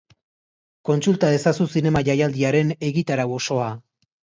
Kontsulta 0.91 1.29
ezazu 1.41 1.69
zinema 1.75 2.05
jaialdiaren 2.11 2.77
egitarau 2.93 3.33
osoa. 3.41 3.75